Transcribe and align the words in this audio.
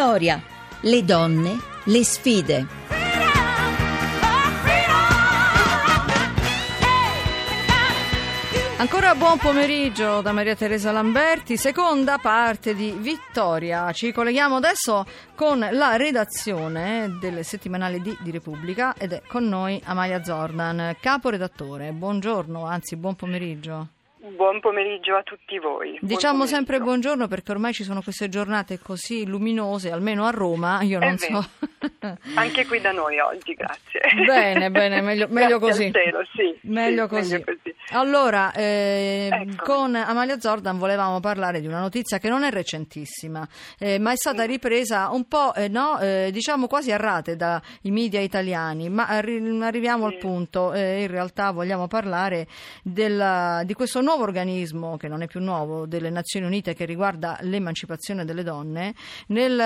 Vittoria, 0.00 0.42
le 0.80 1.04
donne, 1.04 1.60
le 1.84 2.04
sfide. 2.04 2.66
Ancora 8.78 9.14
buon 9.14 9.36
pomeriggio 9.36 10.22
da 10.22 10.32
Maria 10.32 10.56
Teresa 10.56 10.90
Lamberti, 10.90 11.58
seconda 11.58 12.16
parte 12.16 12.74
di 12.74 12.96
Vittoria. 12.98 13.92
Ci 13.92 14.10
colleghiamo 14.10 14.56
adesso 14.56 15.04
con 15.34 15.58
la 15.58 15.96
redazione 15.96 17.18
del 17.20 17.44
settimanale 17.44 18.00
D 18.00 18.16
di 18.22 18.30
Repubblica 18.30 18.94
ed 18.96 19.12
è 19.12 19.20
con 19.28 19.46
noi 19.46 19.78
Amalia 19.84 20.24
Zordan, 20.24 20.96
caporedattore. 20.98 21.92
Buongiorno, 21.92 22.64
anzi 22.64 22.96
buon 22.96 23.16
pomeriggio. 23.16 23.99
Buon 24.36 24.60
pomeriggio 24.60 25.16
a 25.16 25.22
tutti 25.22 25.58
voi. 25.58 25.98
Diciamo 26.00 26.46
sempre 26.46 26.78
buongiorno 26.80 27.26
perché 27.26 27.50
ormai 27.50 27.72
ci 27.72 27.82
sono 27.82 28.00
queste 28.02 28.28
giornate 28.28 28.78
così 28.78 29.26
luminose, 29.26 29.90
almeno 29.90 30.26
a 30.26 30.30
Roma, 30.30 30.82
io 30.82 30.98
non 30.98 31.18
so. 31.18 31.44
Anche 32.34 32.66
qui 32.66 32.80
da 32.80 32.92
noi 32.92 33.18
oggi, 33.18 33.54
grazie. 33.54 34.00
Bene, 34.24 34.70
bene, 34.70 35.00
meglio, 35.00 35.26
meglio 35.28 35.58
così. 35.58 35.90
Cielo, 35.92 36.24
sì, 36.34 36.58
meglio, 36.62 37.04
sì, 37.04 37.08
così. 37.08 37.32
meglio 37.32 37.44
così. 37.44 37.74
Allora, 37.92 38.52
eh, 38.52 39.28
Ecco. 39.32 39.64
con 39.64 39.94
Amalia 39.96 40.38
Zordan 40.38 40.78
volevamo 40.78 41.18
parlare 41.18 41.60
di 41.60 41.66
una 41.66 41.80
notizia 41.80 42.18
che 42.18 42.28
non 42.28 42.44
è 42.44 42.50
recentissima, 42.50 43.46
eh, 43.78 43.98
ma 43.98 44.12
è 44.12 44.16
stata 44.16 44.44
ripresa 44.44 45.08
un 45.10 45.26
po', 45.26 45.52
eh, 45.54 45.66
no, 45.66 45.98
eh, 45.98 46.30
diciamo 46.32 46.68
quasi 46.68 46.92
a 46.92 46.96
rate 46.96 47.34
dai 47.34 47.60
media 47.84 48.20
italiani, 48.20 48.88
ma 48.88 49.06
arri- 49.08 49.60
arriviamo 49.62 50.06
al 50.06 50.12
Sì. 50.12 50.18
punto, 50.18 50.72
eh, 50.72 51.02
in 51.02 51.08
realtà 51.08 51.50
vogliamo 51.50 51.88
parlare 51.88 52.46
della- 52.84 53.62
di 53.64 53.74
questo 53.74 54.00
nuovo 54.00 54.22
organismo, 54.22 54.96
che 54.96 55.08
non 55.08 55.22
è 55.22 55.26
più 55.26 55.40
nuovo, 55.40 55.84
delle 55.86 56.10
Nazioni 56.10 56.46
Unite 56.46 56.74
che 56.74 56.84
riguarda 56.84 57.38
l'emancipazione 57.40 58.24
delle 58.24 58.44
donne, 58.44 58.94
nel, 59.28 59.56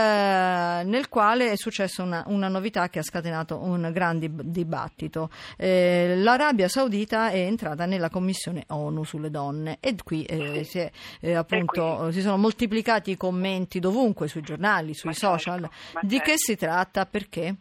nel 0.87 1.09
quale 1.11 1.51
è 1.53 1.57
successa 1.57 2.03
una, 2.03 2.25
una 2.29 2.49
novità 2.49 2.89
che 2.89 3.01
ha 3.01 3.03
scatenato 3.03 3.59
un 3.63 3.91
gran 3.93 4.19
dib- 4.19 4.41
dibattito. 4.43 5.29
Eh, 5.59 6.15
L'Arabia 6.17 6.69
Saudita 6.69 7.29
è 7.29 7.39
entrata 7.39 7.85
nella 7.85 8.09
Commissione 8.15 8.63
ONU 8.69 9.03
sulle 9.03 9.29
donne 9.29 9.79
e 9.81 9.97
qui 10.05 10.23
eh, 10.23 10.63
si, 10.63 10.79
è, 10.79 10.89
eh, 11.19 11.35
appunto, 11.35 11.97
qui? 12.03 12.13
si 12.13 12.21
sono 12.21 12.37
moltiplicati 12.37 13.11
i 13.11 13.17
commenti 13.17 13.81
dovunque 13.81 14.29
sui 14.29 14.41
giornali, 14.41 14.95
sui 14.95 15.09
Ma 15.09 15.15
certo, 15.17 15.37
social. 15.37 15.61
ma 15.63 16.01
Di 16.01 16.19
che 16.19 16.37
certo. 16.37 16.43
si 16.45 16.57
tratta? 16.57 17.07
Perché? 17.07 17.57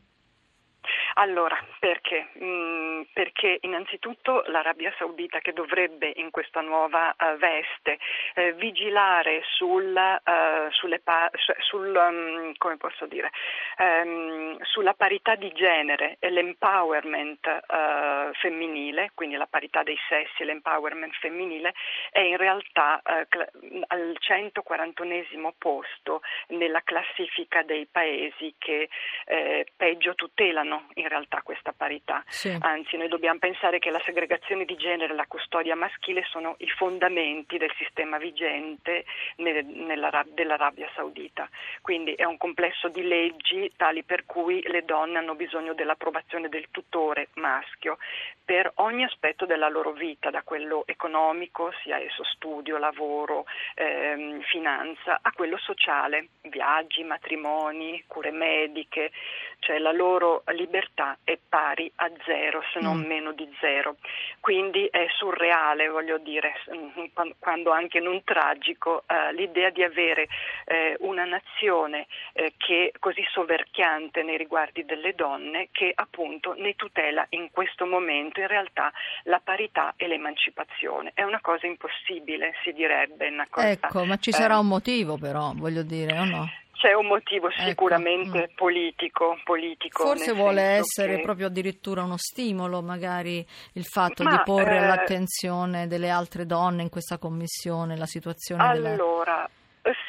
Allora, 1.15 1.63
perché? 1.79 2.29
Mm, 2.41 3.01
perché 3.13 3.59
innanzitutto 3.61 4.43
l'Arabia 4.47 4.91
Saudita 4.97 5.39
che 5.39 5.53
dovrebbe 5.53 6.11
in 6.15 6.31
questa 6.31 6.61
nuova 6.61 7.13
eh, 7.15 7.35
veste 7.37 7.99
eh, 8.33 8.53
vigilare 8.53 9.43
sul, 9.55 9.95
eh, 9.95 10.67
sulle 10.71 11.01
sul, 11.59 11.95
um, 11.95 12.53
come 12.57 12.77
posso 12.77 13.05
dire, 13.05 13.29
ehm, 13.77 14.57
sulla 14.63 14.93
parità 14.93 15.35
di 15.35 15.51
genere 15.51 16.17
e 16.19 16.29
l'empowerment 16.29 17.61
femminile, 18.33 19.11
quindi 19.13 19.35
la 19.35 19.47
parità 19.47 19.83
dei 19.83 19.97
sessi 20.07 20.41
e 20.41 20.45
l'empowerment 20.45 21.13
femminile, 21.15 21.73
è 22.11 22.19
in 22.19 22.37
realtà 22.37 23.01
al 23.03 24.15
141 24.17 25.53
posto 25.57 26.21
nella 26.47 26.81
classifica 26.83 27.63
dei 27.63 27.87
paesi 27.91 28.55
che 28.57 28.89
peggio 29.75 30.15
tutelano 30.15 30.87
in 31.03 31.09
realtà 31.09 31.41
questa 31.41 31.73
parità. 31.75 32.23
Sì. 32.27 32.55
Anzi, 32.59 32.97
noi 32.97 33.07
dobbiamo 33.07 33.39
pensare 33.39 33.79
che 33.79 33.91
la 33.91 34.01
segregazione 34.03 34.65
di 34.65 34.75
genere 34.75 35.13
e 35.13 35.15
la 35.15 35.27
custodia 35.27 35.75
maschile 35.75 36.23
sono 36.29 36.55
i 36.59 36.69
fondamenti 36.69 37.57
del 37.57 37.73
sistema 37.77 38.17
vigente 38.17 39.05
nel- 39.37 39.65
nell'Ara- 39.65 40.25
dell'Arabia 40.27 40.89
Saudita. 40.95 41.47
Quindi 41.81 42.13
è 42.13 42.25
un 42.25 42.37
complesso 42.37 42.87
di 42.89 43.03
leggi 43.03 43.71
tali 43.75 44.03
per 44.03 44.25
cui 44.25 44.63
le 44.67 44.83
donne 44.83 45.19
hanno 45.19 45.35
bisogno 45.35 45.73
dell'approvazione 45.73 46.49
del 46.49 46.67
tutore 46.71 47.29
maschio 47.35 47.97
per 48.45 48.71
ogni 48.75 49.03
aspetto 49.03 49.45
della 49.45 49.69
loro 49.69 49.91
vita, 49.91 50.29
da 50.29 50.41
quello 50.43 50.83
economico, 50.85 51.71
sia 51.81 51.97
esso 51.97 52.23
studio, 52.25 52.77
lavoro, 52.77 53.45
ehm, 53.75 54.41
finanza, 54.41 55.19
a 55.21 55.31
quello 55.31 55.57
sociale, 55.57 56.27
viaggi, 56.41 57.03
matrimoni, 57.03 58.03
cure 58.05 58.31
mediche, 58.31 59.11
cioè 59.59 59.77
la 59.79 59.93
loro 59.93 60.43
libertà 60.47 60.92
è 61.23 61.37
pari 61.49 61.91
a 61.95 62.09
zero, 62.25 62.61
se 62.71 62.79
non 62.79 62.97
Mm. 62.99 63.05
meno 63.05 63.31
di 63.33 63.47
zero. 63.59 63.95
Quindi 64.39 64.87
è 64.91 65.07
surreale, 65.17 65.87
voglio 65.87 66.17
dire, 66.19 66.53
s- 66.63 67.11
quan- 67.13 67.33
quando 67.39 67.71
anche 67.71 67.99
non 67.99 68.23
tragico, 68.23 69.03
eh, 69.07 69.33
l'idea 69.33 69.69
di 69.69 69.83
avere 69.83 70.27
eh, 70.65 70.95
una 70.99 71.25
nazione 71.25 72.07
eh, 72.33 72.53
che 72.57 72.91
è 72.93 72.99
così 72.99 73.23
soverchiante 73.31 74.21
nei 74.23 74.37
riguardi 74.37 74.85
delle 74.85 75.13
donne 75.15 75.69
che 75.71 75.91
appunto 75.93 76.53
ne 76.53 76.75
tutela 76.75 77.25
in 77.29 77.49
questo 77.51 77.85
momento 77.85 78.39
in 78.39 78.47
realtà 78.47 78.91
la 79.23 79.39
parità 79.43 79.93
e 79.97 80.07
l'emancipazione. 80.07 81.11
È 81.13 81.23
una 81.23 81.41
cosa 81.41 81.65
impossibile, 81.67 82.53
si 82.63 82.71
direbbe. 82.73 83.27
Una 83.27 83.47
cosa, 83.49 83.69
Ecco, 83.69 84.05
ma 84.05 84.17
ci 84.17 84.29
eh, 84.29 84.33
sarà 84.33 84.57
un 84.59 84.67
motivo 84.67 85.17
però, 85.17 85.51
voglio 85.55 85.83
dire, 85.83 86.17
o 86.19 86.25
no? 86.25 86.49
C'è 86.73 86.93
un 86.93 87.05
motivo 87.07 87.47
Ecco, 87.49 87.61
sicuramente 87.61 88.49
mm. 88.51 88.55
politico, 88.55 89.37
politico. 89.43 90.03
Forse 90.05 90.33
vuole 90.33 90.61
essere 90.61 91.17
che- 91.17 91.21
proprio 91.21 91.47
addirittura 91.47 92.03
uno 92.03 92.17
stimolo, 92.17 92.81
magari 92.81 93.45
il 93.73 93.85
fatto 93.85 94.23
Ma, 94.23 94.31
di 94.31 94.41
porre 94.43 94.75
eh, 94.75 94.77
all'attenzione 94.79 95.87
delle 95.87 96.09
altre 96.09 96.45
donne 96.45 96.81
in 96.81 96.89
questa 96.89 97.17
commissione 97.17 97.95
la 97.95 98.05
situazione 98.05 98.73
della... 98.73 98.89
Allora, 98.89 99.45
eh, 99.45 99.49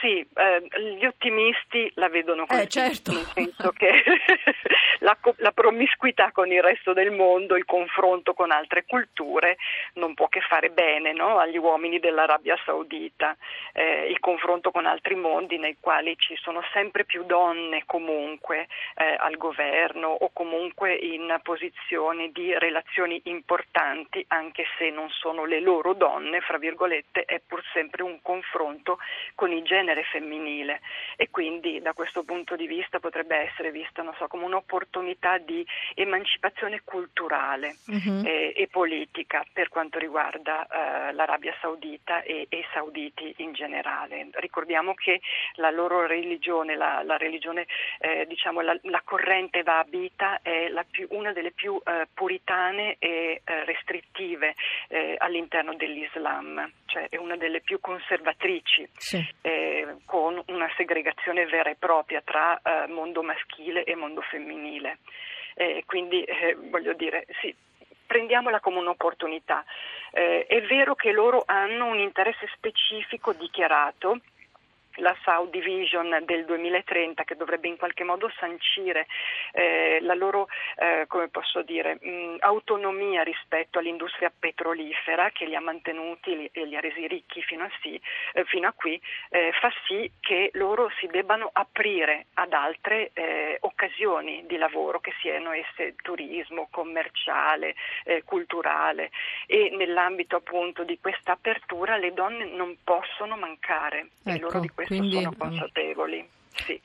sì, 0.01 0.25
eh, 0.35 0.69
gli 0.97 1.05
ottimisti 1.05 1.91
la 1.95 2.09
vedono 2.09 2.47
così, 2.47 2.61
Eh, 2.63 2.67
certo. 2.69 3.13
nel 3.13 3.25
senso 3.25 3.71
che 3.73 3.91
la, 5.01 5.17
la 5.39 5.51
promiscuità 5.53 6.31
con 6.31 6.51
il 6.53 6.63
resto 6.63 6.93
del 6.93 7.11
mondo, 7.11 7.57
il 7.57 7.65
confronto 7.65 8.35
con 8.35 8.53
altre 8.53 8.85
culture 8.87 9.57
non 9.95 10.15
può 10.15 10.29
che 10.29 10.41
fare 10.41 10.71
bene 10.71 11.13
no? 11.13 11.39
agli 11.39 11.57
uomini 11.59 11.99
dell'Arabia 11.99 12.57
Saudita, 12.65 13.37
Eh, 13.73 14.09
il 14.09 14.21
confronto 14.21 14.71
con 14.71 14.87
altri 14.87 15.17
mondi 15.17 15.59
nei 15.59 15.77
quali 15.81 16.15
ci 16.19 16.37
sono 16.37 16.63
sempre 16.73 17.05
più 17.05 17.25
donne 17.25 17.83
comunque 17.87 18.69
eh, 18.97 19.17
al 19.19 19.37
governo 19.37 20.09
o 20.09 20.31
comunque 20.33 20.95
in 20.95 21.37
posizioni 21.43 22.31
di 22.31 22.57
relazioni 22.57 23.21
importanti, 23.25 24.25
anche 24.29 24.65
se 24.79 24.91
non 24.91 25.09
sono 25.11 25.45
le 25.45 25.61
loro 25.61 25.95
donne, 25.95 26.41
fra 26.41 26.59
virgolette, 26.59 27.25
è 27.25 27.41
pur 27.45 27.63
sempre 27.73 28.03
un 28.05 28.21
confronto 28.23 28.99
con 29.35 29.51
il 29.51 29.64
genere 29.65 30.05
femminile 30.05 30.81
e 31.17 31.29
quindi 31.31 31.81
da 31.81 31.93
questo 31.93 32.23
punto 32.23 32.55
di 32.57 32.67
vista 32.67 33.01
potrebbe 33.01 33.37
essere 33.37 33.71
vista 33.73 34.03
non 34.03 34.15
so, 34.19 34.29
come 34.29 34.45
un'opportunità 34.45 35.39
di 35.39 35.67
emancipazione 35.95 36.83
culturale 36.85 37.77
Mhm. 37.87 38.25
eh, 38.27 38.53
e 38.57 38.69
politica 38.71 39.45
per 39.53 39.69
quanto 39.69 39.99
riguarda 39.99 40.67
eh, 41.09 41.13
l'Arabia 41.13 41.55
Saudita 41.61 42.23
e, 42.23 42.47
e 42.49 42.59
i 42.59 42.67
sauditi 42.73 43.35
in 43.39 43.53
generale. 43.53 44.29
Ricordiamo 44.33 44.95
che 44.95 45.21
la 45.55 45.71
loro 45.71 46.07
religione, 46.07 46.77
la, 46.77 47.03
la 47.03 47.17
religione, 47.17 47.67
eh, 47.99 48.27
diciamo 48.27 48.61
la, 48.61 48.77
la 48.83 49.03
corrente 49.05 49.63
wahabita 49.65 50.41
è 50.43 50.69
la 50.69 50.85
più- 50.89 51.09
una 51.11 51.33
delle 51.33 51.51
più 51.53 51.81
eh, 51.85 52.07
puritane 52.13 52.97
e 52.99 53.41
eh, 53.45 53.65
restrittive 53.65 54.55
eh, 54.89 55.15
all'interno 55.19 55.75
dell'Islam, 55.75 56.71
cioè 56.95 57.09
è 57.09 57.17
una 57.17 57.37
delle 57.37 57.61
più 57.61 57.81
conservatrici 57.81 58.89
Sì. 58.97 59.27
eh, 59.43 59.97
con 60.05 60.41
una 60.47 60.71
segregazione 60.77 61.45
vera 61.47 61.71
e 61.71 61.75
propria 61.77 62.23
tra 62.25 62.61
eh, 62.63 62.87
mondo 62.87 63.23
maschile 63.23 63.83
e 63.83 63.97
mondo 63.97 64.21
femminile. 64.21 64.99
Eh, 65.57 65.83
quindi 65.87 66.23
eh, 66.23 66.57
voglio 66.71 66.93
dire, 66.95 67.27
sì, 67.41 67.53
prendiamola 68.07 68.61
come 68.61 68.79
un'opportunità. 68.79 69.65
Eh, 70.13 70.47
è 70.47 70.63
vero 70.63 70.95
che 70.95 71.11
loro 71.11 71.43
hanno 71.47 71.87
un 71.87 71.99
interesse 71.99 72.49
specifico 72.55 73.33
dichiarato 73.33 74.21
la 74.97 75.17
Saudi 75.23 75.61
Vision 75.61 76.23
del 76.25 76.45
2030 76.45 77.25
che 77.25 77.37
dovrebbe 77.37 77.69
in 77.69 77.77
qualche 77.77 78.05
modo 78.05 78.31
sancire 78.39 79.07
eh, 79.53 79.99
la 80.01 80.15
loro 80.15 80.49
eh, 80.77 81.07
dire, 81.65 81.99
mh, 82.01 82.37
autonomia 82.41 83.23
rispetto 83.23 83.79
all'industria 83.79 84.33
petrolifera 84.37 85.31
che 85.31 85.47
li 85.47 85.55
ha 85.55 85.61
mantenuti 85.61 86.37
li- 86.37 86.51
e 86.53 86.67
li 86.67 86.77
ha 86.77 86.81
resi 86.81 87.07
ricchi 87.07 87.43
fino 87.43 87.65
a, 87.65 87.71
sì, 87.81 88.01
eh, 88.35 88.45
fino 88.45 88.69
a 88.69 88.73
qui, 88.73 89.01
eh, 89.31 89.51
fa 89.61 89.71
sì 89.87 90.11
che 90.21 90.51
loro 90.55 90.91
si 90.99 91.07
debbano 91.07 91.51
aprire 91.53 92.27
ad 92.35 92.53
altre 92.53 93.11
eh, 93.15 93.59
occasioni 93.61 94.45
di 94.47 94.57
lavoro 94.57 95.01
che 95.01 95.13
siano 95.21 95.53
esse 95.53 95.95
turismo, 96.03 96.69
commerciale, 96.71 97.75
eh, 98.05 98.23
culturale. 98.25 99.11
E 99.47 99.71
nell'ambito 99.77 100.37
appunto 100.37 100.85
di 100.85 100.99
questa 101.01 101.33
apertura 101.33 101.97
le 101.97 102.13
donne 102.13 102.45
non 102.45 102.77
possono 102.85 103.37
mancare. 103.37 104.09
Ecco, 104.25 104.61
questo 104.87 104.95
quindi, 104.95 105.17
sono 105.17 105.35
mm. 105.35 105.39
consapevoli. 105.39 106.29
Sì. 106.55 106.81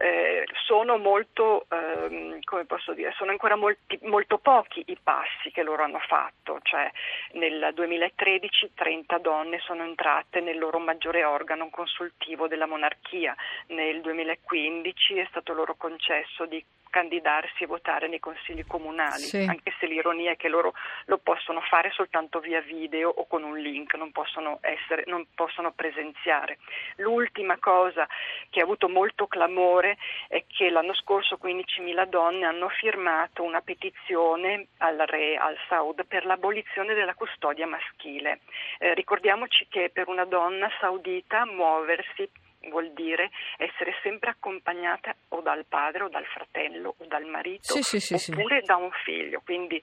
eh, 0.00 0.44
sono 0.64 0.96
molto, 0.96 1.66
ehm, 1.70 2.38
come 2.44 2.64
posso 2.66 2.92
dire, 2.92 3.12
sono 3.16 3.32
ancora 3.32 3.56
molti, 3.56 3.98
molto 4.02 4.38
pochi 4.38 4.84
i 4.86 4.98
passi 5.02 5.50
che 5.50 5.64
loro 5.64 5.82
hanno 5.82 5.98
fatto, 5.98 6.60
cioè 6.62 6.88
nel 7.32 7.70
2013 7.74 8.72
30 8.74 9.18
donne 9.18 9.58
sono 9.58 9.82
entrate 9.82 10.40
nel 10.40 10.58
loro 10.58 10.78
maggiore 10.78 11.24
organo 11.24 11.68
consultivo 11.70 12.46
della 12.46 12.66
monarchia, 12.66 13.34
nel 13.68 14.00
2015 14.00 15.18
è 15.18 15.26
stato 15.30 15.52
loro 15.52 15.74
concesso 15.76 16.46
di 16.46 16.64
candidarsi 16.88 17.64
e 17.64 17.66
votare 17.66 18.08
nei 18.08 18.20
consigli 18.20 18.64
comunali, 18.66 19.22
sì. 19.22 19.44
anche 19.48 19.72
se 19.78 19.86
l'ironia 19.86 20.32
è 20.32 20.36
che 20.36 20.48
loro 20.48 20.74
lo 21.06 21.18
possono 21.18 21.60
fare 21.60 21.90
soltanto 21.92 22.40
via 22.40 22.60
video 22.60 23.10
o 23.10 23.26
con 23.26 23.42
un 23.42 23.58
link, 23.58 23.94
non 23.94 24.12
possono, 24.12 24.58
essere, 24.62 25.04
non 25.06 25.26
possono 25.34 25.72
presenziare. 25.72 26.58
L'ultima 26.96 27.58
cosa 27.58 28.06
che 28.50 28.60
ha 28.60 28.64
avuto 28.64 28.88
molto 28.88 29.26
clamore 29.26 29.96
è 30.28 30.44
che 30.46 30.70
l'anno 30.70 30.94
scorso 30.94 31.38
15.000 31.42 32.06
donne 32.06 32.46
hanno 32.46 32.68
firmato 32.68 33.42
una 33.42 33.60
petizione 33.60 34.68
al 34.78 34.96
re, 35.06 35.36
al 35.36 35.56
Saud, 35.68 36.04
per 36.06 36.24
l'abolizione 36.24 36.94
della 36.94 37.14
custodia 37.14 37.66
maschile. 37.66 38.40
Eh, 38.78 38.94
ricordiamoci 38.94 39.66
che 39.68 39.90
per 39.92 40.08
una 40.08 40.24
donna 40.24 40.70
saudita 40.80 41.44
muoversi 41.46 42.28
vuol 42.68 42.92
dire 42.92 43.30
essere 43.56 43.94
sempre 44.02 44.30
accompagnata 44.30 45.14
o 45.28 45.40
dal 45.40 45.64
padre 45.66 46.04
o 46.04 46.08
dal 46.08 46.24
fratello 46.26 46.94
o 46.98 47.04
dal 47.06 47.24
marito 47.24 47.74
sì, 47.82 47.98
sì, 48.00 48.18
sì, 48.18 48.30
oppure 48.30 48.62
da 48.62 48.76
un 48.76 48.90
figlio. 49.04 49.40
Quindi 49.44 49.82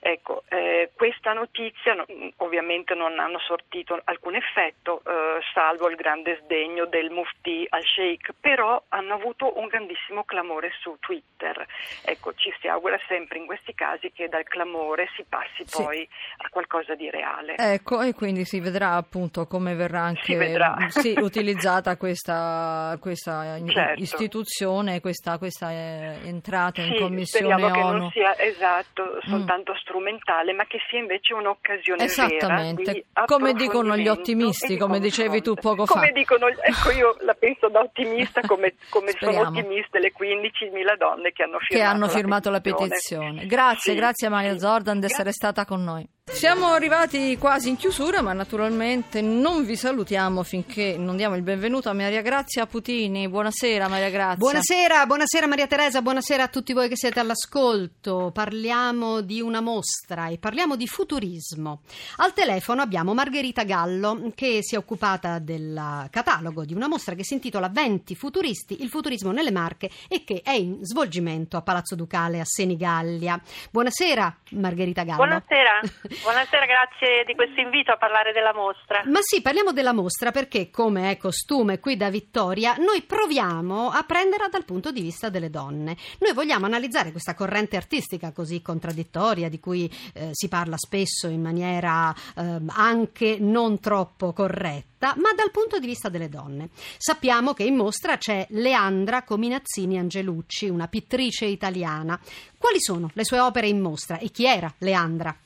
Ecco, 0.00 0.44
eh, 0.48 0.90
questa 0.94 1.32
notizia 1.32 1.94
no, 1.94 2.06
ovviamente 2.36 2.94
non 2.94 3.18
hanno 3.18 3.38
sortito 3.40 4.00
alcun 4.04 4.36
effetto, 4.36 5.02
eh, 5.04 5.40
salvo 5.52 5.88
il 5.88 5.96
grande 5.96 6.40
sdegno 6.42 6.86
del 6.86 7.10
mufti 7.10 7.66
al-Sheikh, 7.68 8.34
però 8.40 8.82
hanno 8.88 9.14
avuto 9.14 9.58
un 9.58 9.66
grandissimo 9.66 10.24
clamore 10.24 10.70
su 10.80 10.96
Twitter. 11.00 11.66
Ecco, 12.04 12.32
ci 12.34 12.52
si 12.60 12.68
augura 12.68 12.98
sempre 13.08 13.38
in 13.38 13.46
questi 13.46 13.74
casi 13.74 14.12
che 14.12 14.28
dal 14.28 14.44
clamore 14.44 15.08
si 15.16 15.24
passi 15.28 15.64
sì. 15.66 15.82
poi 15.82 16.08
a 16.38 16.48
qualcosa 16.48 16.94
di 16.94 17.10
reale. 17.10 17.56
Ecco, 17.56 18.00
e 18.00 18.14
quindi 18.14 18.44
si 18.44 18.60
vedrà 18.60 18.94
appunto 18.94 19.46
come 19.46 19.74
verrà 19.74 20.02
anche 20.02 20.56
sì, 20.88 21.14
utilizzata 21.18 21.96
questa, 21.96 22.96
questa 23.00 23.58
certo. 23.66 24.00
istituzione, 24.00 25.00
questa, 25.00 25.38
questa 25.38 25.70
eh, 25.70 26.18
entrata 26.24 26.82
in 26.82 26.96
commissione 26.96 27.54
speriamo 27.54 27.66
ONU. 27.66 27.92
che 27.92 27.98
non 27.98 28.10
sia 28.10 28.38
esatto, 28.38 29.18
soltanto 29.22 29.72
mm 29.72 29.87
strumentale, 29.88 30.52
ma 30.52 30.64
che 30.66 30.78
sia 30.88 30.98
invece 30.98 31.32
un'occasione 31.32 32.04
Esattamente, 32.04 33.06
come 33.24 33.54
dicono 33.54 33.96
gli 33.96 34.06
ottimisti, 34.06 34.76
come 34.76 35.00
dicevi 35.00 35.40
tu 35.40 35.54
poco 35.54 35.86
fa. 35.86 35.94
Come 35.94 36.12
dicono, 36.12 36.46
ecco 36.48 36.90
io 36.90 37.16
la 37.20 37.34
penso 37.34 37.68
da 37.68 37.80
ottimista, 37.80 38.42
come, 38.42 38.74
come 38.90 39.12
sono 39.18 39.40
ottimiste 39.40 39.98
le 39.98 40.12
15.000 40.12 40.96
donne 40.98 41.32
che 41.32 41.42
hanno 41.42 41.58
firmato, 41.58 41.66
che 41.68 41.82
hanno 41.82 42.08
firmato 42.08 42.50
la 42.50 42.60
petizione. 42.60 42.88
La 42.88 42.94
petizione. 42.94 43.46
Grazie, 43.46 43.92
sì, 43.92 43.98
grazie 43.98 44.26
a 44.26 44.30
Maria 44.30 44.58
Zordan 44.58 45.00
di 45.00 45.06
essere 45.06 45.32
stata 45.32 45.64
con 45.64 45.82
noi. 45.82 46.06
Siamo 46.30 46.66
arrivati 46.68 47.36
quasi 47.36 47.68
in 47.68 47.76
chiusura, 47.76 48.22
ma 48.22 48.32
naturalmente 48.32 49.20
non 49.20 49.64
vi 49.64 49.74
salutiamo 49.74 50.44
finché 50.44 50.96
non 50.96 51.16
diamo 51.16 51.34
il 51.34 51.42
benvenuto 51.42 51.88
a 51.88 51.94
Maria 51.94 52.22
Grazia 52.22 52.64
Putini. 52.66 53.28
Buonasera 53.28 53.88
Maria 53.88 54.08
Grazia. 54.08 54.36
Buonasera, 54.36 55.06
buonasera 55.06 55.46
Maria 55.48 55.66
Teresa, 55.66 56.00
buonasera 56.00 56.44
a 56.44 56.48
tutti 56.48 56.72
voi 56.72 56.88
che 56.88 56.96
siete 56.96 57.18
all'ascolto. 57.18 58.30
Parliamo 58.32 59.20
di 59.20 59.40
una 59.40 59.60
mostra 59.60 60.28
e 60.28 60.38
parliamo 60.38 60.76
di 60.76 60.86
futurismo. 60.86 61.80
Al 62.18 62.32
telefono 62.34 62.82
abbiamo 62.82 63.14
Margherita 63.14 63.64
Gallo 63.64 64.30
che 64.36 64.58
si 64.62 64.76
è 64.76 64.78
occupata 64.78 65.40
del 65.40 66.06
catalogo 66.08 66.64
di 66.64 66.74
una 66.74 66.86
mostra 66.86 67.16
che 67.16 67.24
si 67.24 67.34
intitola 67.34 67.68
20 67.68 68.14
futuristi, 68.14 68.82
il 68.82 68.90
futurismo 68.90 69.32
nelle 69.32 69.50
Marche 69.50 69.90
e 70.06 70.22
che 70.22 70.42
è 70.44 70.52
in 70.52 70.78
svolgimento 70.82 71.56
a 71.56 71.62
Palazzo 71.62 71.96
Ducale 71.96 72.38
a 72.38 72.44
Senigallia. 72.44 73.40
Buonasera 73.72 74.36
Margherita 74.50 75.02
Gallo. 75.02 75.16
Buonasera. 75.16 75.80
Buonasera, 76.20 76.66
grazie 76.66 77.24
di 77.24 77.34
questo 77.34 77.60
invito 77.60 77.92
a 77.92 77.96
parlare 77.96 78.32
della 78.32 78.52
mostra. 78.52 79.02
Ma 79.06 79.20
sì, 79.22 79.40
parliamo 79.40 79.72
della 79.72 79.92
mostra 79.92 80.30
perché, 80.32 80.68
come 80.68 81.10
è 81.10 81.16
costume 81.16 81.78
qui 81.78 81.96
da 81.96 82.10
Vittoria, 82.10 82.74
noi 82.76 83.02
proviamo 83.02 83.90
a 83.90 84.02
prenderla 84.02 84.48
dal 84.48 84.64
punto 84.64 84.90
di 84.90 85.00
vista 85.00 85.28
delle 85.28 85.48
donne. 85.48 85.96
Noi 86.18 86.32
vogliamo 86.34 86.66
analizzare 86.66 87.12
questa 87.12 87.34
corrente 87.34 87.76
artistica 87.76 88.32
così 88.32 88.60
contraddittoria, 88.60 89.48
di 89.48 89.60
cui 89.60 89.90
eh, 90.14 90.30
si 90.32 90.48
parla 90.48 90.76
spesso 90.76 91.28
in 91.28 91.40
maniera 91.40 92.12
eh, 92.36 92.58
anche 92.66 93.36
non 93.38 93.78
troppo 93.80 94.32
corretta 94.32 94.86
ma 94.98 95.32
dal 95.36 95.52
punto 95.52 95.78
di 95.78 95.86
vista 95.86 96.08
delle 96.08 96.28
donne. 96.28 96.70
Sappiamo 96.96 97.54
che 97.54 97.62
in 97.62 97.76
mostra 97.76 98.16
c'è 98.16 98.44
Leandra 98.50 99.22
Cominazzini 99.22 99.96
Angelucci, 99.96 100.68
una 100.68 100.88
pittrice 100.88 101.44
italiana. 101.44 102.18
Quali 102.58 102.80
sono 102.80 103.08
le 103.12 103.24
sue 103.24 103.38
opere 103.38 103.68
in 103.68 103.80
mostra 103.80 104.18
e 104.18 104.30
chi 104.30 104.44
era 104.44 104.72
Leandra? 104.78 105.36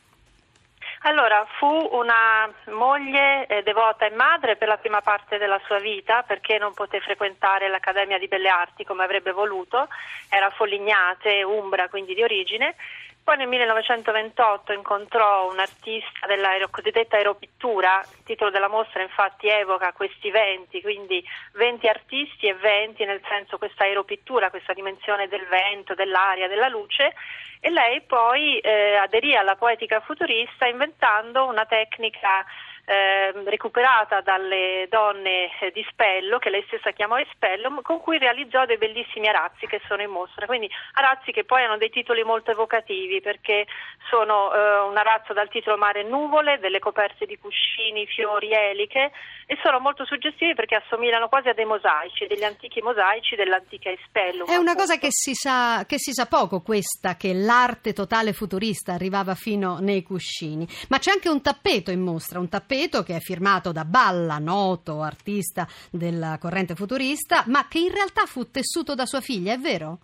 Allora, 1.04 1.44
fu 1.58 1.66
una 1.66 2.49
moglie 2.66 3.46
eh, 3.46 3.62
devota 3.64 4.06
e 4.06 4.10
madre 4.10 4.54
per 4.54 4.69
la 4.69 4.76
prima 4.76 5.00
parte 5.00 5.37
della 5.37 5.60
sua 5.66 5.81
vita 5.81 6.22
perché 6.22 6.58
non 6.58 6.75
poté 6.75 7.00
frequentare 7.00 7.69
l'Accademia 7.69 8.19
di 8.19 8.28
Belle 8.28 8.49
Arti 8.49 8.84
come 8.84 9.02
avrebbe 9.02 9.32
voluto, 9.32 9.88
era 10.28 10.50
Follignate, 10.50 11.43
umbra 11.43 11.88
quindi 11.88 12.14
di 12.14 12.22
origine. 12.22 12.76
Poi 13.25 13.37
nel 13.37 13.47
1928 13.47 14.73
incontrò 14.73 15.49
un 15.49 15.61
artista 15.61 16.27
della 16.27 16.51
cosiddetta 16.69 17.17
aeropittura, 17.17 18.03
il 18.17 18.25
titolo 18.25 18.51
della 18.51 18.69
mostra 18.69 19.01
infatti 19.01 19.47
evoca 19.47 19.93
questi 19.93 20.31
venti, 20.33 20.83
quindi 20.83 21.25
20 21.53 21.87
artisti 21.87 22.49
e 22.49 22.55
20 22.55 23.05
nel 23.05 23.23
senso 23.29 23.59
questa 23.59 23.85
aeropittura, 23.85 24.51
questa 24.51 24.73
dimensione 24.73 25.29
del 25.29 25.47
vento, 25.47 25.95
dell'aria, 25.95 26.49
della 26.49 26.67
luce 26.67 27.15
e 27.61 27.71
lei 27.71 28.01
poi 28.01 28.59
eh, 28.59 28.97
aderì 28.97 29.37
alla 29.37 29.55
poetica 29.55 30.01
futurista 30.01 30.67
inventando 30.67 31.47
una 31.47 31.65
tecnica 31.65 32.45
eh, 32.84 33.32
recuperata 33.44 34.20
dalle 34.23 34.87
donne 34.90 35.50
eh, 35.61 35.70
di 35.70 35.84
Spello, 35.88 36.38
che 36.38 36.50
lei 36.50 36.64
stessa 36.67 36.90
chiamò 36.90 37.17
Espello, 37.17 37.81
con 37.82 38.00
cui 38.00 38.19
realizzò 38.19 38.64
dei 38.64 38.76
bellissimi 38.76 39.29
arazzi 39.29 39.67
che 39.67 39.81
sono 39.87 40.02
in 40.02 40.11
mostra. 40.11 40.46
Quindi 40.46 40.69
arazzi 40.94 41.31
che 41.31 41.44
poi 41.44 41.62
hanno 41.62 41.76
dei 41.76 41.90
titoli 41.90 42.25
molto 42.25 42.50
evocativi 42.50 43.20
perché 43.20 43.67
sono 44.11 44.52
eh, 44.52 44.81
un 44.81 44.96
arazzo 44.96 45.32
dal 45.32 45.49
titolo 45.49 45.76
Mare 45.76 46.00
e 46.00 46.05
Nuvole, 46.05 46.58
delle 46.58 46.81
coperte 46.81 47.25
di 47.25 47.38
cuscini, 47.38 48.06
fiori, 48.06 48.52
eliche 48.52 49.12
e 49.46 49.56
sono 49.62 49.78
molto 49.78 50.05
suggestivi 50.05 50.55
perché 50.55 50.76
assomigliano 50.76 51.28
quasi 51.28 51.49
a 51.49 51.55
dei 51.55 51.64
mosaici, 51.64 52.26
degli 52.26 52.44
antichi 52.44 52.81
mosaici 52.81 53.37
dell'antica 53.37 53.90
Espello. 53.90 54.46
È 54.46 54.56
una 54.56 54.75
cosa 54.75 54.96
che 54.96 55.08
si, 55.11 55.35
sa, 55.35 55.85
che 55.87 55.99
si 55.99 56.12
sa 56.12 56.26
poco 56.26 56.62
questa, 56.62 57.17
che 57.17 57.32
l'arte 57.32 57.93
totale 57.93 58.32
futurista 58.32 58.93
arrivava 58.93 59.35
fino 59.35 59.78
nei 59.78 60.02
cuscini, 60.02 60.67
ma 60.88 60.99
c'è 60.99 61.12
anche 61.12 61.28
un 61.28 61.40
tappeto 61.43 61.90
in 61.90 62.00
mostra, 62.00 62.40
un 62.40 62.49
tappeto 62.49 62.70
tappeto 62.73 63.03
che 63.03 63.17
è 63.17 63.21
firmato 63.21 63.71
da 63.71 63.85
Balla, 63.85 64.38
noto 64.38 65.02
artista 65.02 65.69
della 65.91 66.38
corrente 66.38 66.75
futurista, 66.75 67.45
ma 67.49 67.69
che 67.69 67.79
in 67.79 67.93
realtà 67.93 68.25
fu 68.25 68.50
tessuto 68.50 68.95
da 68.95 69.05
sua 69.05 69.21
figlia, 69.21 69.52
è 69.52 69.59
vero? 69.59 69.99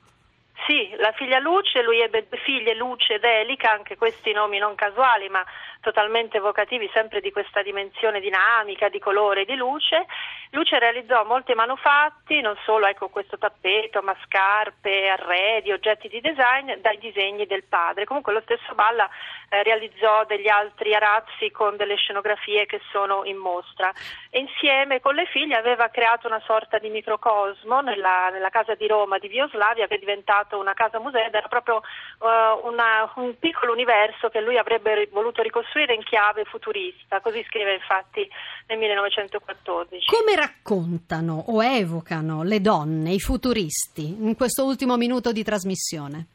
Sì, 0.69 0.95
la 0.99 1.13
figlia 1.13 1.39
Luce, 1.39 1.81
lui 1.81 1.99
ebbe 1.99 2.27
due 2.29 2.37
figlie, 2.41 2.75
Luce 2.75 3.15
ed 3.15 3.25
Elica, 3.25 3.73
anche 3.73 3.97
questi 3.97 4.33
nomi 4.33 4.59
non 4.59 4.75
casuali 4.75 5.27
ma 5.31 5.43
totalmente 5.81 6.37
evocativi 6.37 6.91
sempre 6.93 7.23
di 7.23 7.33
questa 7.33 7.63
dimensione 7.63 8.21
dinamica, 8.21 8.91
di 8.91 8.99
colore 8.99 9.47
di 9.47 9.55
luce. 9.55 10.05
Luce 10.51 10.79
realizzò 10.79 11.25
molti 11.25 11.55
manufatti, 11.55 12.43
non 12.43 12.55
solo 12.65 12.87
ecco, 12.87 13.09
questo 13.09 13.39
tappeto, 13.39 14.03
ma 14.03 14.15
scarpe, 14.25 15.09
arredi, 15.09 15.73
oggetti 15.73 16.09
di 16.09 16.21
design 16.21 16.75
dai 16.81 16.99
disegni 16.99 17.47
del 17.47 17.65
padre. 17.65 18.05
Comunque 18.05 18.35
lo 18.35 18.41
stesso 18.43 18.75
Balla 18.75 19.09
eh, 19.51 19.63
realizzò 19.63 20.25
degli 20.27 20.49
altri 20.49 20.95
arazzi 20.95 21.51
con 21.51 21.77
delle 21.77 21.97
scenografie 21.97 22.67
che 22.67 22.81
sono 22.91 23.25
in 23.25 23.37
mostra 23.37 23.91
e 24.31 24.41
insieme 24.41 25.01
con 25.01 25.15
le 25.15 25.27
figlie 25.27 25.57
aveva 25.57 25.89
creato 25.89 26.27
una 26.27 26.43
sorta 26.45 26.79
di 26.79 26.91
microcosmo 26.91 27.81
nella, 27.81 28.29
nella 28.31 28.51
casa 28.51 28.75
di 28.75 28.87
Roma 28.87 29.19
di 29.19 29.29
Bioslavia 29.29 29.87
che 29.87 29.95
è 29.95 29.99
diventato 29.99 30.58
una 30.59 30.75
casa 30.75 31.01
museo 31.01 31.25
ed 31.25 31.35
era 31.35 31.49
proprio 31.49 31.77
uh, 31.77 32.67
una, 32.67 33.11
un 33.17 33.39
piccolo 33.39 33.73
universo 33.73 34.29
che 34.29 34.41
lui 34.41 34.59
avrebbe 34.59 35.09
voluto 35.13 35.43
ricostruire 35.43 35.95
in 35.95 36.03
chiave 36.03 36.45
futurista, 36.45 37.21
così 37.21 37.45
scrive 37.49 37.75
infatti 37.75 38.29
nel 38.67 38.79
1914. 38.79 40.07
Come 40.07 40.35
raccontano 40.35 41.45
o 41.49 41.63
evocano 41.63 42.43
le 42.43 42.61
donne, 42.61 43.13
i 43.13 43.21
futuristi, 43.21 44.17
in 44.21 44.37
questo 44.37 44.65
ultimo 44.65 44.97
minuto 44.97 45.33
di 45.33 45.43
trasmissione? 45.43 46.27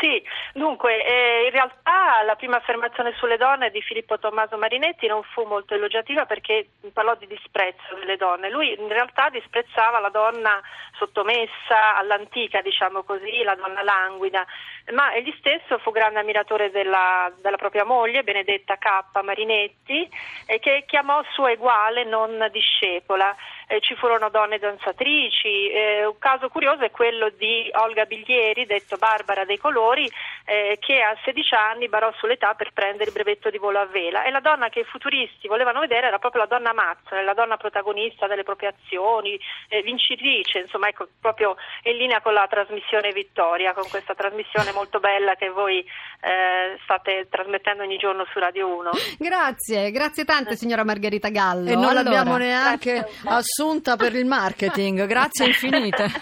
Sì, 0.00 0.22
Dunque, 0.56 1.04
eh, 1.04 1.44
in 1.44 1.50
realtà 1.50 2.22
la 2.24 2.34
prima 2.34 2.56
affermazione 2.56 3.12
sulle 3.18 3.36
donne 3.36 3.68
di 3.70 3.82
Filippo 3.82 4.18
Tommaso 4.18 4.56
Marinetti 4.56 5.06
non 5.06 5.22
fu 5.22 5.42
molto 5.42 5.74
elogiativa 5.74 6.24
perché 6.24 6.68
parlò 6.94 7.14
di 7.14 7.26
disprezzo 7.26 7.94
delle 7.98 8.16
donne. 8.16 8.48
Lui 8.48 8.72
in 8.72 8.88
realtà 8.88 9.28
disprezzava 9.28 10.00
la 10.00 10.08
donna 10.08 10.58
sottomessa 10.96 11.96
all'antica, 11.96 12.62
diciamo 12.62 13.02
così, 13.02 13.42
la 13.42 13.54
donna 13.54 13.82
languida, 13.82 14.46
ma 14.92 15.12
egli 15.12 15.34
stesso 15.36 15.76
fu 15.76 15.90
grande 15.90 16.20
ammiratore 16.20 16.70
della, 16.70 17.30
della 17.42 17.58
propria 17.58 17.84
moglie, 17.84 18.22
Benedetta 18.22 18.78
K. 18.78 19.20
Marinetti, 19.22 20.08
eh, 20.46 20.58
che 20.58 20.84
chiamò 20.86 21.22
sua 21.32 21.50
eguale, 21.50 22.04
non 22.04 22.48
discepola 22.50 23.36
eh, 23.66 23.80
ci 23.80 23.94
furono 23.94 24.30
donne 24.30 24.58
danzatrici. 24.58 25.70
Eh, 25.70 26.06
un 26.06 26.18
caso 26.18 26.48
curioso 26.48 26.84
è 26.84 26.90
quello 26.90 27.30
di 27.30 27.68
Olga 27.74 28.04
Biglieri, 28.04 28.66
detto 28.66 28.96
Barbara 28.96 29.44
dei 29.44 29.58
Colori, 29.58 30.10
eh, 30.46 30.78
che 30.80 31.02
a 31.02 31.16
16 31.24 31.54
anni 31.54 31.88
barò 31.88 32.12
sull'età 32.16 32.54
per 32.54 32.70
prendere 32.72 33.06
il 33.06 33.12
brevetto 33.12 33.50
di 33.50 33.58
volo 33.58 33.80
a 33.80 33.86
vela. 33.86 34.22
E 34.22 34.30
la 34.30 34.40
donna 34.40 34.68
che 34.68 34.80
i 34.80 34.84
futuristi 34.84 35.48
volevano 35.48 35.80
vedere 35.80 36.06
era 36.06 36.18
proprio 36.18 36.42
la 36.42 36.48
donna 36.48 36.72
mazza, 36.72 37.20
la 37.20 37.34
donna 37.34 37.56
protagonista 37.56 38.28
delle 38.28 38.44
proprie 38.44 38.72
azioni, 38.76 39.38
eh, 39.68 39.82
vincitrice, 39.82 40.60
insomma, 40.60 40.88
ecco, 40.88 41.08
proprio 41.20 41.56
in 41.82 41.96
linea 41.96 42.20
con 42.20 42.32
la 42.32 42.46
trasmissione 42.48 43.10
Vittoria, 43.10 43.74
con 43.74 43.88
questa 43.90 44.14
trasmissione 44.14 44.72
molto 44.72 45.00
bella 45.00 45.34
che 45.34 45.50
voi 45.50 45.78
eh, 45.80 46.78
state 46.84 47.26
trasmettendo 47.28 47.82
ogni 47.82 47.96
giorno 47.96 48.24
su 48.32 48.38
Radio 48.38 48.68
1. 48.68 48.90
Grazie, 49.18 49.90
grazie 49.90 50.24
tante 50.24 50.54
signora 50.54 50.84
Margherita 50.84 51.28
Gallo. 51.28 51.68
E 51.68 51.74
non 51.74 51.86
allora, 51.86 52.02
l'abbiamo 52.02 52.36
neanche 52.36 53.04
assunta 53.24 53.96
per 53.96 54.14
il 54.14 54.26
marketing, 54.26 55.06
grazie 55.06 55.46
infinite. 55.46 56.06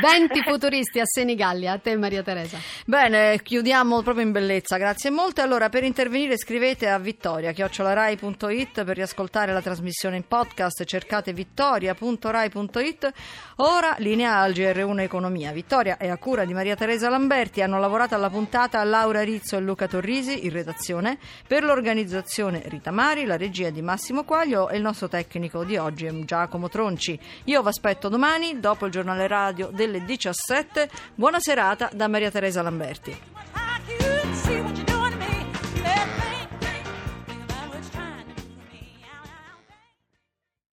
20 0.00 0.42
futuristi 0.42 1.00
a 1.00 1.04
Senigallia, 1.06 1.72
a 1.72 1.78
te 1.78 1.96
Maria 1.96 2.22
Teresa. 2.22 2.58
Bene, 2.84 3.37
chiudiamo 3.42 4.02
proprio 4.02 4.24
in 4.24 4.32
bellezza, 4.32 4.76
grazie 4.76 5.10
molte. 5.10 5.40
Allora, 5.40 5.68
per 5.68 5.84
intervenire 5.84 6.36
scrivete 6.38 6.88
a 6.88 6.98
vittoria, 6.98 7.52
chiocciolarai.it 7.52 8.84
per 8.84 8.96
riascoltare 8.96 9.52
la 9.52 9.60
trasmissione 9.60 10.16
in 10.16 10.26
podcast, 10.26 10.84
cercate 10.84 11.32
vittoria.rai.it. 11.32 13.12
Ora 13.56 13.96
linea 13.98 14.38
al 14.38 14.52
GR1 14.52 15.00
Economia. 15.00 15.52
Vittoria 15.52 15.96
è 15.96 16.08
a 16.08 16.16
cura 16.16 16.44
di 16.44 16.54
Maria 16.54 16.76
Teresa 16.76 17.08
Lamberti, 17.08 17.60
hanno 17.60 17.78
lavorato 17.78 18.14
alla 18.14 18.30
puntata 18.30 18.82
Laura 18.84 19.22
Rizzo 19.22 19.56
e 19.56 19.60
Luca 19.60 19.88
Torrisi 19.88 20.46
in 20.46 20.52
redazione, 20.52 21.18
per 21.46 21.64
l'organizzazione 21.64 22.62
Rita 22.66 22.90
Mari, 22.90 23.24
la 23.24 23.36
regia 23.36 23.70
di 23.70 23.82
Massimo 23.82 24.24
Quaglio 24.24 24.68
e 24.68 24.76
il 24.76 24.82
nostro 24.82 25.08
tecnico 25.08 25.64
di 25.64 25.76
oggi 25.76 26.24
Giacomo 26.24 26.68
Tronci. 26.68 27.18
Io 27.44 27.62
vi 27.62 27.68
aspetto 27.68 28.08
domani 28.08 28.60
dopo 28.60 28.86
il 28.86 28.92
giornale 28.92 29.26
radio 29.26 29.70
delle 29.72 30.04
17. 30.04 30.88
Buona 31.14 31.40
serata 31.40 31.90
da 31.92 32.08
Maria 32.08 32.30
Teresa 32.30 32.62
Lamberti. 32.62 33.27